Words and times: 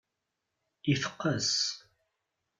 Iteqqes. 0.91 1.53